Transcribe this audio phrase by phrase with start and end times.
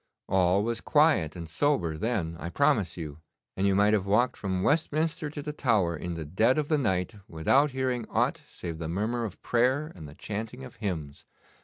[0.27, 3.19] All was quiet and sober then, I promise you,
[3.55, 6.79] and you might have walked from Westminster to the Tower in the dead of the
[6.79, 11.27] night without hearing aught save the murmur of prayer and the chanting of hymns.